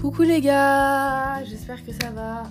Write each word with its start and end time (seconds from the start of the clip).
Coucou 0.00 0.22
les 0.22 0.40
gars, 0.40 1.44
j'espère 1.44 1.84
que 1.84 1.92
ça 1.92 2.10
va. 2.10 2.44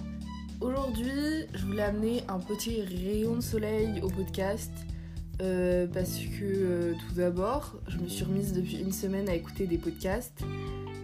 Aujourd'hui, 0.61 1.47
je 1.55 1.65
voulais 1.65 1.81
amener 1.81 2.21
un 2.27 2.37
petit 2.37 2.79
rayon 2.83 3.37
de 3.37 3.41
soleil 3.41 4.01
au 4.03 4.07
podcast 4.07 4.71
euh, 5.41 5.87
parce 5.91 6.19
que 6.19 6.43
euh, 6.43 6.93
tout 6.93 7.15
d'abord, 7.15 7.73
je 7.87 7.97
me 7.97 8.07
suis 8.07 8.23
remise 8.23 8.53
depuis 8.53 8.77
une 8.77 8.91
semaine 8.91 9.27
à 9.27 9.33
écouter 9.33 9.65
des 9.65 9.79
podcasts 9.79 10.43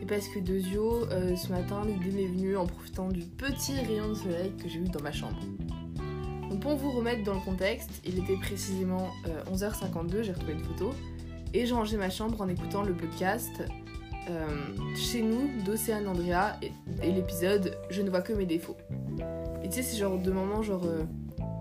et 0.03 0.05
parce 0.05 0.27
que 0.27 0.37
Dezio, 0.37 1.07
euh, 1.09 1.35
ce 1.35 1.51
matin, 1.51 1.81
l'idée 1.83 2.15
m'est 2.15 2.27
venue 2.27 2.55
en 2.57 2.67
profitant 2.67 3.09
du 3.09 3.21
petit 3.21 3.73
rayon 3.73 4.09
de 4.09 4.13
soleil 4.13 4.51
que 4.61 4.69
j'ai 4.69 4.77
eu 4.77 4.89
dans 4.89 5.01
ma 5.01 5.11
chambre. 5.11 5.39
Donc 6.51 6.59
pour 6.59 6.75
vous 6.75 6.91
remettre 6.91 7.23
dans 7.23 7.33
le 7.33 7.41
contexte, 7.41 7.89
il 8.05 8.19
était 8.19 8.37
précisément 8.37 9.09
11h52, 9.51 10.21
j'ai 10.21 10.33
retrouvé 10.33 10.53
une 10.53 10.63
photo 10.63 10.93
et 11.55 11.65
j'ai 11.65 11.73
rangé 11.73 11.97
ma 11.97 12.11
chambre 12.11 12.39
en 12.39 12.47
écoutant 12.47 12.83
le 12.83 12.93
podcast 12.93 13.63
chez 14.95 15.21
nous 15.21 15.49
d'Océane 15.63 16.07
Andrea 16.07 16.57
et, 16.61 17.11
l'épisode 17.11 17.77
Je 17.89 18.01
ne 18.01 18.09
vois 18.09 18.21
que 18.21 18.33
mes 18.33 18.45
défauts. 18.45 18.77
Et 19.63 19.69
tu 19.69 19.75
sais, 19.75 19.83
c'est 19.83 19.97
genre 19.97 20.17
de 20.17 20.31
moments 20.31 20.63
genre 20.63 20.85
euh, 20.85 21.03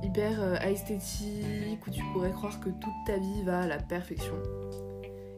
hyper 0.02 0.40
euh, 0.40 0.56
esthétique 0.56 1.87
où 1.87 1.90
tu 1.90 2.02
pourrais 2.12 2.32
croire 2.32 2.60
que 2.60 2.68
toute 2.68 2.95
ta 3.06 3.16
vie 3.16 3.42
va 3.45 3.60
à 3.60 3.66
la 3.66 3.78
perfection. 3.78 4.34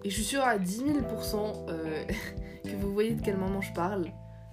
Et 0.07 0.09
je 0.09 0.15
suis 0.15 0.25
sûre 0.25 0.45
à 0.45 0.57
10 0.57 0.85
000% 0.85 1.67
euh, 1.69 2.05
que 2.65 2.77
vous 2.77 2.93
voyez 2.93 3.17
de 3.17 3.23
quel 3.23 3.37
moment 3.37 3.61
je 3.61 3.73
parle. 3.73 4.07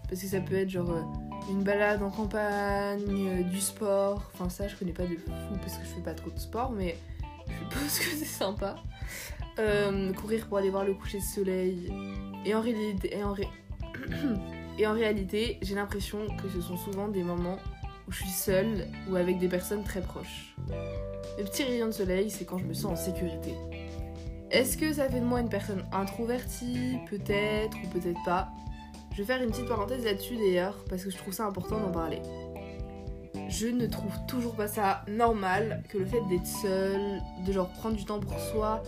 Parce 0.10 0.20
que 0.20 0.28
ça 0.28 0.40
peut 0.40 0.56
être 0.56 0.70
genre 0.70 0.90
euh, 0.90 1.04
une 1.52 1.62
balade 1.62 2.02
en 2.02 2.10
campagne, 2.10 3.28
euh, 3.28 3.44
du 3.44 3.62
sport. 3.62 4.32
Enfin, 4.34 4.50
ça, 4.50 4.68
je 4.68 4.76
connais 4.76 4.94
pas 4.94 5.04
de 5.04 5.16
fou 5.16 5.56
parce 5.62 5.78
que 5.78 5.86
je 5.86 5.90
fais 5.90 6.02
pas 6.02 6.16
trop 6.16 6.32
de 6.32 6.40
sport, 6.40 6.72
mais 6.72 6.98
je 7.48 7.54
suppose 7.54 8.00
que 8.00 8.16
c'est 8.18 8.26
sympa. 8.26 8.78
Euh, 9.60 10.12
courir 10.14 10.48
pour 10.48 10.58
aller 10.58 10.70
voir 10.72 10.84
le 10.84 10.94
coucher 10.94 11.20
de 11.20 11.24
soleil. 11.24 11.94
Et 12.46 12.56
en 12.56 12.64
et 12.64 13.24
en, 13.24 13.34
ré- 13.34 13.48
et 14.80 14.88
en 14.88 14.94
réalité 14.94 15.60
j'ai 15.62 15.76
l'impression 15.76 16.26
que 16.42 16.50
ce 16.50 16.60
sont 16.62 16.76
souvent 16.76 17.08
des 17.08 17.24
moments 17.24 17.58
où 18.08 18.12
je 18.12 18.18
suis 18.24 18.30
seule 18.30 18.88
ou 19.10 19.16
avec 19.16 19.38
des 19.40 19.48
personnes 19.48 19.84
très 19.84 20.02
proches. 20.02 20.56
Le 21.38 21.44
petit 21.46 21.64
rayon 21.64 21.88
de 21.88 21.92
soleil, 21.92 22.30
c'est 22.30 22.46
quand 22.46 22.58
je 22.58 22.66
me 22.66 22.74
sens 22.74 22.92
en 22.92 22.96
sécurité. 22.96 23.54
Est-ce 24.52 24.78
que 24.78 24.92
ça 24.92 25.08
fait 25.08 25.20
de 25.20 25.26
moi 25.26 25.40
une 25.40 25.50
personne 25.50 25.84
introvertie 25.92 26.98
Peut-être 27.10 27.76
ou 27.84 27.88
peut-être 27.98 28.20
pas? 28.26 28.50
Je 29.14 29.18
vais 29.18 29.24
faire 29.26 29.42
une 29.42 29.50
petite 29.52 29.68
parenthèse 29.68 30.04
là-dessus 30.04 30.36
d'ailleurs, 30.36 30.84
parce 30.90 31.04
que 31.04 31.10
je 31.12 31.18
trouve 31.18 31.34
ça 31.34 31.46
important 31.46 31.80
d'en 31.80 31.92
parler. 31.92 32.22
Je 33.50 33.68
ne 33.68 33.86
trouve 33.88 34.12
toujours 34.28 34.56
pas 34.56 34.68
ça 34.68 35.04
normal 35.08 35.84
que 35.90 35.98
le 36.00 36.06
fait 36.06 36.22
d'être 36.30 36.46
seule, 36.46 37.20
de 37.46 37.52
genre 37.52 37.70
prendre 37.70 37.96
du 37.96 38.06
temps 38.06 38.20
pour 38.20 38.38
soi, 38.40 38.82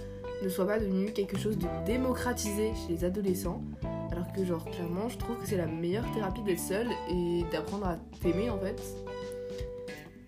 ne 0.44 0.50
soit 0.50 0.68
pas 0.68 0.80
devenu 0.80 1.12
quelque 1.12 1.38
chose 1.38 1.58
de 1.58 1.68
démocratisé 1.86 2.72
chez 2.76 2.94
les 2.94 3.04
adolescents. 3.04 3.62
Alors 4.12 4.32
que 4.32 4.46
genre 4.46 4.64
clairement 4.66 5.10
je 5.10 5.18
trouve 5.18 5.38
que 5.38 5.48
c'est 5.48 5.58
la 5.58 5.66
meilleure 5.66 6.10
thérapie 6.14 6.44
d'être 6.44 6.60
seule 6.60 6.88
et 7.12 7.44
d'apprendre 7.52 7.88
à 7.88 7.98
t'aimer 8.22 8.50
en 8.50 8.60
fait. 8.60 8.82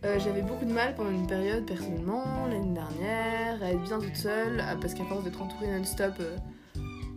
Euh, 0.05 0.19
J'avais 0.19 0.41
beaucoup 0.43 0.65
de 0.65 0.73
mal 0.73 0.95
pendant 0.95 1.09
une 1.09 1.25
période 1.25 1.65
personnellement, 1.65 2.45
l'année 2.47 2.73
dernière, 2.73 3.61
à 3.63 3.71
être 3.71 3.81
bien 3.81 3.99
toute 3.99 4.15
seule, 4.15 4.63
parce 4.79 4.93
qu'à 4.93 5.03
force 5.05 5.23
d'être 5.23 5.41
entourée 5.41 5.67
non-stop 5.75 6.13
euh, 6.19 6.37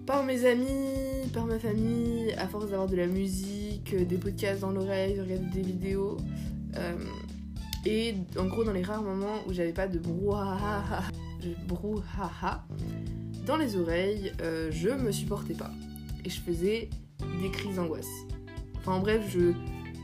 par 0.07 0.25
mes 0.25 0.47
amis, 0.47 1.29
par 1.33 1.45
ma 1.45 1.59
famille, 1.59 2.33
à 2.39 2.49
force 2.49 2.71
d'avoir 2.71 2.89
de 2.89 2.97
la 2.97 3.07
musique, 3.07 3.93
euh, 3.95 4.05
des 4.05 4.17
podcasts 4.17 4.63
dans 4.63 4.71
l'oreille, 4.71 5.15
de 5.15 5.21
regarder 5.21 5.45
des 5.53 5.63
vidéos, 5.63 6.17
et 7.87 8.15
en 8.39 8.47
gros 8.47 8.65
dans 8.65 8.73
les 8.73 8.83
rares 8.83 9.03
moments 9.03 9.41
où 9.47 9.53
j'avais 9.53 9.73
pas 9.73 9.89
de 9.89 9.99
brouhaha, 9.99 11.03
brouhaha 11.67 12.67
dans 13.47 13.57
les 13.57 13.77
oreilles, 13.77 14.33
euh, 14.43 14.71
je 14.71 14.91
me 14.91 15.13
supportais 15.13 15.55
pas 15.55 15.71
et 16.25 16.31
je 16.31 16.41
faisais 16.41 16.91
des 17.41 17.51
crises 17.51 17.77
d'angoisse. 17.77 18.11
Enfin 18.77 18.93
en 18.93 19.01
bref, 19.01 19.25
je, 19.29 19.53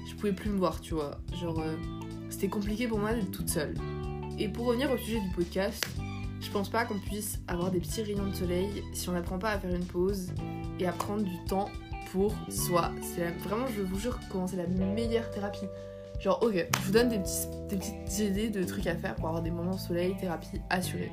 je 0.09 0.15
pouvais 0.15 0.33
plus 0.33 0.51
me 0.51 0.59
voir, 0.59 0.81
tu 0.81 0.95
vois. 0.95 1.19
Genre, 1.41 1.61
euh, 1.61 1.77
c'était 2.31 2.49
compliqué 2.49 2.89
pour 2.89 2.99
moi 2.99 3.13
d'être 3.13 3.31
toute 3.31 3.49
seule. 3.49 3.75
Et 4.39 4.49
pour 4.49 4.67
revenir 4.67 4.91
au 4.91 4.97
sujet 4.97 5.21
du 5.21 5.31
podcast, 5.31 5.85
je 6.41 6.51
pense 6.51 6.69
pas 6.69 6.85
qu'on 6.85 6.99
puisse 6.99 7.41
avoir 7.49 7.71
des 7.71 7.81
petits 7.81 8.03
rayons 8.03 8.27
de 8.27 8.35
soleil 8.35 8.83
si 8.93 9.09
on 9.09 9.13
n'apprend 9.13 9.39
pas 9.39 9.51
à 9.51 9.59
faire 9.59 9.75
une 9.75 9.85
pause 9.85 10.33
et 10.79 10.87
à 10.87 10.93
prendre 10.93 11.23
du 11.23 11.45
temps 11.45 11.71
pour 12.13 12.35
soi. 12.49 12.93
Vraiment, 13.45 13.67
je 13.75 13.83
vous 13.83 13.99
jure, 13.99 14.19
comment 14.31 14.47
c'est 14.47 14.57
la 14.57 14.67
meilleure 14.67 15.31
thérapie. 15.31 15.67
Genre, 16.21 16.43
ok, 16.43 16.55
je 16.55 16.87
vous 16.87 16.93
donne 16.93 17.09
des, 17.09 17.19
petites 17.19 18.19
idées 18.19 18.49
de 18.49 18.65
trucs 18.65 18.87
à 18.87 18.97
faire 18.97 19.15
pour 19.17 19.29
avoir 19.29 19.43
des 19.43 19.51
moments 19.51 19.75
de 19.75 19.81
soleil, 19.81 20.17
thérapie 20.17 20.61
assurée. 20.71 21.13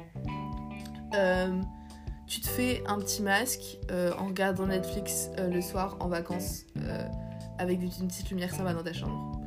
Euh, 1.16 1.62
tu 2.26 2.42
te 2.42 2.48
fais 2.48 2.82
un 2.88 2.98
petit 3.00 3.22
masque 3.22 3.78
euh, 3.92 4.14
en 4.18 4.28
regardant 4.28 4.66
Netflix 4.66 5.30
euh, 5.38 5.50
le 5.50 5.62
soir 5.62 5.98
en 6.00 6.08
vacances 6.08 6.66
avec 7.60 7.82
une 7.82 8.08
petite 8.08 8.30
lumière 8.32 8.54
sympa 8.54 8.74
dans 8.74 8.84
ta 8.84 8.94
chambre. 8.94 9.40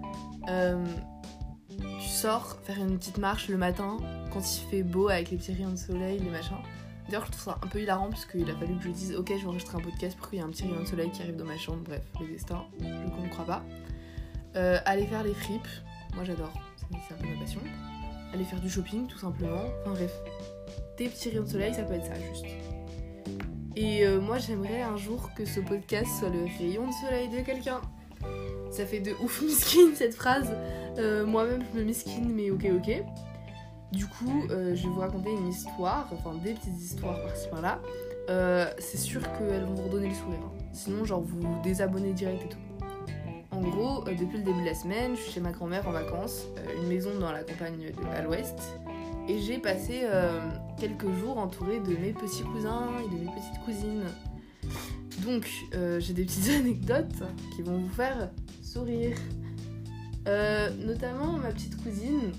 Tu 2.00 2.08
sors 2.08 2.58
faire 2.62 2.78
une 2.78 2.98
petite 2.98 3.18
marche 3.18 3.48
le 3.48 3.56
matin 3.56 3.98
quand 4.32 4.40
il 4.40 4.70
fait 4.70 4.82
beau 4.82 5.08
avec 5.08 5.30
les 5.30 5.36
petits 5.36 5.52
rayons 5.52 5.72
de 5.72 5.76
soleil, 5.76 6.18
les 6.20 6.30
machins. 6.30 6.56
D'ailleurs, 7.06 7.26
je 7.26 7.32
trouve 7.32 7.44
ça 7.44 7.58
un 7.62 7.66
peu 7.66 7.80
hilarant 7.80 8.08
parce 8.08 8.26
qu'il 8.26 8.48
a 8.50 8.54
fallu 8.54 8.76
que 8.76 8.84
je 8.84 8.90
dise 8.90 9.14
Ok, 9.16 9.28
je 9.30 9.42
vais 9.42 9.46
enregistrer 9.46 9.78
un 9.78 9.80
podcast 9.80 10.16
pour 10.16 10.28
qu'il 10.28 10.38
y 10.38 10.42
ait 10.42 10.44
un 10.44 10.50
petit 10.50 10.64
rayon 10.64 10.80
de 10.80 10.86
soleil 10.86 11.10
qui 11.10 11.22
arrive 11.22 11.36
dans 11.36 11.44
ma 11.44 11.56
chambre. 11.56 11.82
Bref, 11.84 12.02
le 12.20 12.28
destin, 12.28 12.64
je 12.80 12.86
ne 12.86 13.28
crois 13.28 13.44
pas. 13.44 13.64
Euh, 14.56 14.78
aller 14.86 15.06
faire 15.06 15.22
les 15.22 15.34
fripes, 15.34 15.68
moi 16.14 16.24
j'adore, 16.24 16.52
c'est 16.90 17.14
un 17.14 17.18
peu 17.18 17.28
ma 17.28 17.40
passion. 17.40 17.60
Aller 18.32 18.44
faire 18.44 18.60
du 18.60 18.70
shopping 18.70 19.06
tout 19.06 19.18
simplement. 19.18 19.60
Enfin 19.82 19.92
bref, 19.92 20.12
des 20.98 21.08
petits 21.08 21.28
rayons 21.30 21.42
de 21.44 21.48
soleil, 21.48 21.74
ça 21.74 21.82
peut 21.82 21.94
être 21.94 22.06
ça 22.06 22.14
juste. 22.14 22.46
Et 23.76 24.06
euh, 24.06 24.20
moi 24.20 24.38
j'aimerais 24.38 24.80
un 24.82 24.96
jour 24.96 25.30
que 25.36 25.44
ce 25.44 25.60
podcast 25.60 26.08
soit 26.18 26.30
le 26.30 26.44
rayon 26.58 26.86
de 26.86 26.92
soleil 26.92 27.28
de 27.28 27.40
quelqu'un. 27.40 27.80
Ça 28.70 28.86
fait 28.86 29.00
de 29.00 29.12
ouf 29.22 29.42
miskin 29.46 29.94
cette 29.94 30.14
phrase. 30.14 30.50
Euh, 30.98 31.26
Moi-même 31.26 31.62
je 31.74 31.78
me 31.80 31.84
miskin 31.84 32.22
mais 32.26 32.50
ok 32.50 32.66
ok. 32.76 33.02
Du 33.92 34.06
coup 34.06 34.42
je 34.50 34.82
vais 34.82 34.88
vous 34.88 35.00
raconter 35.00 35.30
une 35.30 35.48
histoire, 35.48 36.08
enfin 36.12 36.34
des 36.42 36.54
petites 36.54 36.80
histoires 36.80 37.20
par-ci 37.22 37.48
par-là. 37.50 37.78
C'est 38.78 38.96
sûr 38.98 39.20
qu'elles 39.38 39.64
vont 39.64 39.74
vous 39.74 39.82
redonner 39.88 40.08
le 40.08 40.14
sourire. 40.14 40.40
hein. 40.44 40.52
Sinon 40.72 41.04
genre 41.04 41.20
vous 41.20 41.40
vous 41.40 41.62
désabonnez 41.62 42.12
direct 42.12 42.42
et 42.44 42.48
tout. 42.48 42.58
En 43.56 43.60
gros, 43.62 44.06
euh, 44.06 44.14
depuis 44.14 44.36
le 44.36 44.44
début 44.44 44.60
de 44.60 44.66
la 44.66 44.74
semaine, 44.74 45.16
je 45.16 45.22
suis 45.22 45.32
chez 45.32 45.40
ma 45.40 45.50
grand-mère 45.50 45.88
en 45.88 45.90
vacances, 45.92 46.44
euh, 46.58 46.82
une 46.82 46.88
maison 46.88 47.18
dans 47.18 47.32
la 47.32 47.42
campagne 47.42 47.90
à 48.14 48.20
l'ouest. 48.20 48.58
Et 49.28 49.40
j'ai 49.40 49.56
passé 49.56 50.02
euh, 50.04 50.38
quelques 50.78 51.10
jours 51.20 51.38
entourée 51.38 51.80
de 51.80 51.96
mes 51.96 52.12
petits 52.12 52.42
cousins 52.42 52.90
et 53.00 53.08
de 53.08 53.18
mes 53.18 53.30
petites 53.30 53.64
cousines. 53.64 54.04
Donc, 55.24 55.48
j'ai 55.72 56.12
des 56.12 56.24
petites 56.24 56.50
anecdotes 56.60 57.22
qui 57.54 57.62
vont 57.62 57.78
vous 57.78 57.94
faire 57.94 58.30
sourire. 58.62 59.16
Notamment 60.26 61.38
ma 61.38 61.50
petite 61.50 61.82
cousine 61.82 62.32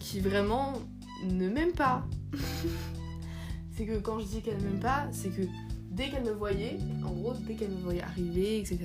qui 0.00 0.20
vraiment 0.20 0.72
ne 1.28 1.48
m'aime 1.50 1.72
pas. 1.72 2.04
c'est 3.76 3.84
que 3.84 3.98
quand 3.98 4.18
je 4.18 4.26
dis 4.26 4.40
qu'elle 4.40 4.60
m'aime 4.60 4.80
pas, 4.80 5.06
c'est 5.12 5.28
que 5.28 5.42
dès 5.92 6.08
qu'elle 6.08 6.24
me 6.24 6.32
voyait, 6.32 6.78
en 7.04 7.10
gros, 7.12 7.34
dès 7.46 7.54
qu'elle 7.54 7.70
me 7.70 7.80
voyait 7.80 8.02
arriver, 8.02 8.58
etc., 8.58 8.78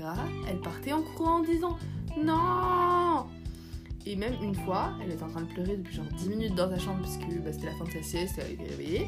elle 0.49 0.59
partait 0.59 0.93
en 0.93 1.01
courant 1.01 1.37
en 1.37 1.43
disant 1.43 1.77
Non 2.23 3.25
Et 4.05 4.15
même 4.15 4.33
une 4.41 4.55
fois, 4.55 4.93
elle 5.01 5.11
était 5.11 5.23
en 5.23 5.29
train 5.29 5.41
de 5.41 5.47
pleurer 5.47 5.77
depuis 5.77 5.95
genre 5.95 6.05
10 6.17 6.29
minutes 6.29 6.55
dans 6.55 6.69
sa 6.69 6.77
chambre 6.77 7.01
parce 7.01 7.17
que 7.17 7.39
bah, 7.39 7.51
c'était 7.51 7.67
la 7.67 7.75
fin 7.75 7.85
de 7.85 7.91
sa 7.91 8.03
sieste, 8.03 8.35
elle 8.37 8.53
était 8.53 8.69
réveillée. 8.69 9.07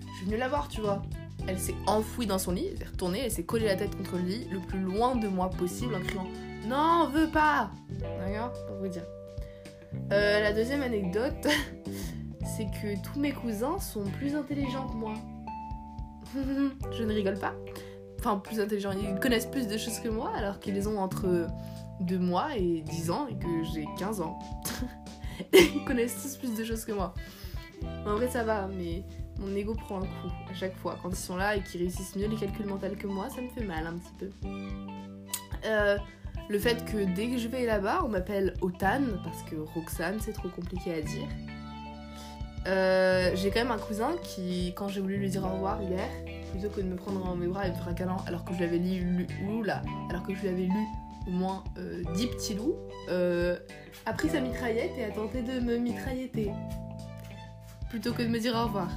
Je 0.00 0.16
suis 0.16 0.26
venue 0.26 0.36
la 0.36 0.48
voir, 0.48 0.68
tu 0.68 0.80
vois. 0.80 1.02
Elle 1.46 1.58
s'est 1.58 1.74
enfouie 1.86 2.26
dans 2.26 2.38
son 2.38 2.52
lit, 2.52 2.66
elle 2.70 2.78
s'est 2.78 2.84
retournée, 2.84 3.20
elle 3.24 3.30
s'est 3.30 3.44
collée 3.44 3.66
la 3.66 3.76
tête 3.76 3.96
contre 3.96 4.16
le 4.16 4.22
lit 4.22 4.46
le 4.50 4.60
plus 4.60 4.80
loin 4.80 5.16
de 5.16 5.26
moi 5.26 5.48
possible 5.48 5.94
en 5.94 6.00
criant 6.00 6.26
Non, 6.66 7.08
veux 7.08 7.28
pas 7.28 7.70
D'accord? 7.98 8.52
Pour 8.66 8.76
vous 8.76 8.88
dire. 8.88 9.04
Euh, 10.12 10.40
la 10.40 10.52
deuxième 10.52 10.82
anecdote, 10.82 11.46
c'est 12.56 12.66
que 12.66 13.02
tous 13.02 13.18
mes 13.18 13.32
cousins 13.32 13.78
sont 13.78 14.04
plus 14.18 14.34
intelligents 14.34 14.86
que 14.86 14.96
moi. 14.96 15.14
je 16.92 17.02
ne 17.02 17.12
rigole 17.12 17.38
pas. 17.38 17.54
Enfin, 18.18 18.36
plus 18.36 18.60
intelligents, 18.60 18.92
ils 18.92 19.18
connaissent 19.18 19.46
plus 19.46 19.66
de 19.66 19.78
choses 19.78 19.98
que 20.00 20.08
moi 20.08 20.30
alors 20.36 20.60
qu'ils 20.60 20.74
les 20.74 20.86
ont 20.86 20.98
entre 20.98 21.46
2 22.00 22.18
mois 22.18 22.56
et 22.56 22.82
10 22.82 23.10
ans 23.10 23.26
et 23.28 23.34
que 23.34 23.64
j'ai 23.72 23.86
15 23.98 24.20
ans. 24.20 24.38
ils 25.52 25.84
connaissent 25.84 26.22
tous 26.22 26.36
plus 26.36 26.54
de 26.54 26.64
choses 26.64 26.84
que 26.84 26.92
moi. 26.92 27.14
En 28.06 28.14
vrai, 28.16 28.28
ça 28.28 28.44
va, 28.44 28.68
mais 28.68 29.04
mon 29.38 29.54
ego 29.56 29.74
prend 29.74 29.98
un 29.98 30.06
coup 30.06 30.32
à 30.50 30.54
chaque 30.54 30.76
fois. 30.76 30.98
Quand 31.02 31.10
ils 31.10 31.16
sont 31.16 31.36
là 31.36 31.56
et 31.56 31.62
qu'ils 31.62 31.80
réussissent 31.80 32.14
mieux 32.16 32.28
les 32.28 32.36
calculs 32.36 32.66
mentaux 32.66 32.94
que 32.98 33.06
moi, 33.06 33.28
ça 33.30 33.40
me 33.40 33.48
fait 33.48 33.64
mal 33.64 33.86
un 33.86 33.94
petit 33.94 34.12
peu. 34.18 34.30
Euh, 35.64 35.96
le 36.48 36.58
fait 36.58 36.84
que 36.84 37.14
dès 37.14 37.28
que 37.28 37.38
je 37.38 37.48
vais 37.48 37.64
là-bas, 37.64 38.02
on 38.04 38.08
m'appelle 38.08 38.54
Otan 38.60 39.02
parce 39.24 39.42
que 39.44 39.56
Roxane, 39.56 40.18
c'est 40.20 40.32
trop 40.32 40.48
compliqué 40.48 40.94
à 40.94 41.00
dire. 41.00 41.28
Euh, 42.66 43.30
j'ai 43.34 43.50
quand 43.50 43.60
même 43.60 43.70
un 43.70 43.78
cousin 43.78 44.10
qui, 44.22 44.74
quand 44.76 44.88
j'ai 44.88 45.00
voulu 45.00 45.16
lui 45.16 45.30
dire 45.30 45.44
au 45.44 45.48
revoir 45.54 45.80
hier, 45.82 46.06
plutôt 46.52 46.68
que 46.68 46.80
de 46.80 46.86
me 46.86 46.96
prendre 46.96 47.24
dans 47.24 47.34
mes 47.36 47.46
bras 47.46 47.66
et 47.66 47.70
me 47.70 47.74
faire 47.74 47.88
un 47.88 47.94
câlin 47.94 48.16
alors 48.26 48.44
que 48.44 48.52
je 48.54 48.60
l'avais 48.60 48.76
lu, 48.78 49.00
lu- 49.00 49.70
alors 50.10 50.22
que 50.26 50.34
je 50.34 50.46
lui 50.46 50.66
lu 50.66 50.86
au 51.26 51.30
moins 51.30 51.64
euh, 51.78 52.02
10 52.14 52.26
petits 52.28 52.54
loups, 52.54 52.76
euh, 53.08 53.56
a 54.06 54.12
pris 54.12 54.28
sa 54.28 54.40
mitraillette 54.40 54.90
et 54.98 55.04
a 55.04 55.10
tenté 55.10 55.42
de 55.42 55.60
me 55.60 55.76
mitrailleter. 55.78 56.50
Plutôt 57.88 58.12
que 58.12 58.22
de 58.22 58.28
me 58.28 58.38
dire 58.38 58.54
au 58.54 58.64
revoir. 58.64 58.88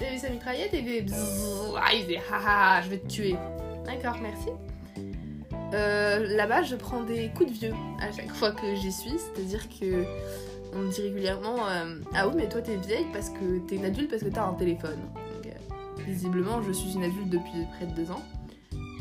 Il 0.00 0.06
avait 0.06 0.18
sa 0.18 0.28
mitraillette? 0.28 0.72
Et 0.74 0.78
il 0.78 0.84
faisait 0.86 1.02
bzzz, 1.02 1.74
ah, 1.76 1.92
il 1.94 2.02
faisait 2.04 2.20
haha, 2.32 2.82
je 2.82 2.88
vais 2.90 2.98
te 2.98 3.06
tuer. 3.08 3.36
D'accord, 3.84 4.16
merci. 4.22 4.48
Euh, 5.74 6.36
Là-bas, 6.36 6.62
je 6.62 6.76
prends 6.76 7.02
des 7.02 7.28
coups 7.30 7.50
de 7.52 7.56
vieux 7.58 7.74
à 8.00 8.12
chaque 8.12 8.30
fois 8.32 8.52
que 8.52 8.74
j'y 8.76 8.92
suis, 8.92 9.14
c'est-à-dire 9.18 9.68
que 9.68 10.04
on 10.76 10.82
me 10.82 10.90
dit 10.90 11.02
régulièrement 11.02 11.66
euh, 11.68 12.00
Ah 12.14 12.28
oui, 12.28 12.34
mais 12.36 12.48
toi 12.48 12.60
t'es 12.60 12.76
vieille 12.76 13.06
parce 13.12 13.30
que 13.30 13.58
t'es 13.66 13.76
une 13.76 13.84
adulte 13.84 14.10
parce 14.10 14.22
que 14.22 14.28
t'as 14.28 14.46
un 14.46 14.54
téléphone. 14.54 14.98
Euh, 15.46 15.50
visiblement, 16.06 16.62
je 16.62 16.72
suis 16.72 16.94
une 16.94 17.04
adulte 17.04 17.30
depuis 17.30 17.64
près 17.76 17.86
de 17.86 17.94
deux 17.94 18.10
ans. 18.10 18.22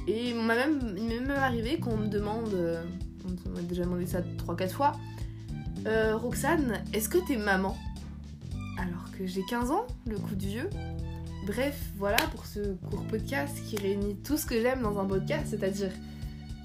Et 0.07 0.33
m'a 0.33 0.56
même, 0.56 0.94
il 0.98 1.04
m'est 1.04 1.19
même 1.19 1.31
arrivé 1.31 1.80
qu'on 1.80 1.98
me 1.98 2.07
demande, 2.07 2.54
euh, 2.54 2.83
on 3.45 3.50
m'a 3.50 3.62
déjà 3.62 3.83
demandé 3.83 4.06
ça 4.06 4.22
3-4 4.48 4.69
fois 4.69 4.92
Roxane, 5.86 6.83
est-ce 6.94 7.10
que 7.10 7.19
t'es 7.27 7.38
maman? 7.38 7.77
Alors 8.80 9.12
que 9.18 9.27
j'ai 9.27 9.44
15 9.48 9.69
ans, 9.69 9.86
le 10.07 10.18
coup 10.18 10.36
de 10.36 10.44
vieux. 10.44 10.69
Bref, 11.45 11.80
voilà 11.98 12.18
pour 12.31 12.45
ce 12.48 12.74
court 12.89 13.04
podcast 13.04 13.56
qui 13.68 13.77
réunit 13.77 14.16
tout 14.16 14.36
ce 14.36 14.48
que 14.48 14.60
j'aime 14.60 14.81
dans 14.81 14.98
un 14.98 15.06
podcast, 15.06 15.45
c'est-à-dire 15.51 15.92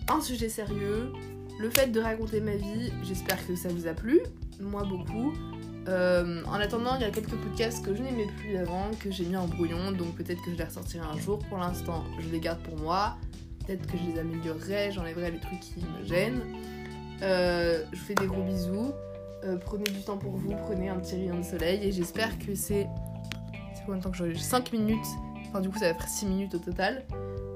un 0.09 0.23
sujet 0.23 0.49
sérieux, 0.49 1.12
le 1.61 1.69
fait 1.69 1.89
de 1.89 2.01
raconter 2.01 2.41
ma 2.41 2.57
vie, 2.57 2.91
j'espère 3.03 3.47
que 3.47 3.55
ça 3.55 3.69
vous 3.69 3.87
a 3.87 3.93
plu, 3.93 4.21
moi 4.61 4.85
beaucoup. 4.85 5.35
Euh, 5.89 6.43
en 6.47 6.55
attendant, 6.55 6.97
il 6.97 7.03
y 7.03 7.05
a 7.05 7.11
quelques 7.11 7.37
podcasts 7.37 7.85
que 7.85 7.95
je 7.95 8.03
n'aimais 8.03 8.29
plus 8.39 8.57
avant, 8.57 8.91
que 8.99 9.11
j'ai 9.11 9.25
mis 9.25 9.37
en 9.37 9.47
brouillon, 9.47 9.93
donc 9.93 10.15
peut-être 10.15 10.43
que 10.43 10.53
je 10.53 10.57
les 10.57 10.65
ressortirai 10.65 11.05
un 11.05 11.19
jour. 11.19 11.39
Pour 11.49 11.59
l'instant, 11.59 12.05
je 12.19 12.29
les 12.31 12.41
garde 12.41 12.61
pour 12.62 12.79
moi. 12.79 13.17
Peut-être 13.67 13.87
que 13.87 13.99
je 13.99 14.11
les 14.11 14.19
améliorerai, 14.19 14.91
j'enlèverai 14.93 15.33
les 15.33 15.41
trucs 15.41 15.61
qui 15.61 15.81
me 15.81 16.07
gênent. 16.07 16.43
Euh, 17.23 17.85
je 17.93 17.99
vous 17.99 18.05
fais 18.05 18.15
des 18.15 18.27
gros 18.27 18.43
bisous. 18.43 18.93
Euh, 19.45 19.57
prenez 19.57 19.85
du 19.85 20.01
temps 20.03 20.19
pour 20.19 20.33
vous, 20.33 20.55
prenez 20.67 20.89
un 20.89 20.97
petit 20.97 21.17
rayon 21.17 21.39
de 21.39 21.45
soleil 21.45 21.87
et 21.87 21.93
j'espère 21.93 22.39
que 22.39 22.55
c'est. 22.55 22.87
C'est 23.75 23.85
combien 23.85 23.99
de 23.99 24.03
temps 24.03 24.11
que 24.11 24.17
j'aurai 24.17 24.35
5 24.35 24.73
minutes, 24.73 24.99
enfin 25.50 25.61
du 25.61 25.69
coup 25.69 25.79
ça 25.79 25.88
va 25.88 25.94
faire 25.94 26.08
6 26.08 26.26
minutes 26.26 26.55
au 26.55 26.58
total. 26.58 27.05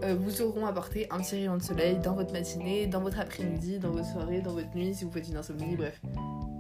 Euh, 0.03 0.17
vous 0.19 0.43
auront 0.43 0.67
apporté 0.67 1.07
un 1.11 1.19
petit 1.19 1.37
rayon 1.37 1.57
de 1.57 1.63
soleil 1.63 1.99
dans 1.99 2.15
votre 2.15 2.33
matinée, 2.33 2.87
dans 2.87 3.01
votre 3.01 3.21
après-midi, 3.21 3.79
dans 3.79 3.91
votre 3.91 4.07
soirée, 4.07 4.41
dans 4.41 4.53
votre 4.53 4.75
nuit, 4.75 4.95
si 4.95 5.05
vous 5.05 5.11
faites 5.11 5.29
une 5.29 5.37
insomnie, 5.37 5.77
bref. 5.77 6.01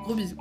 Gros 0.04 0.14
bisous. 0.14 0.36